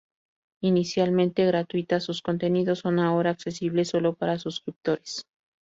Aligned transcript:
Inicialmente 0.63 1.45
gratuita, 1.45 1.99
sus 1.99 2.23
contenidos 2.23 2.79
son 2.79 2.97
ahora 2.97 3.29
accesibles 3.29 3.89
solo 3.89 4.15
para 4.15 4.39
suscriptores. 4.39 5.27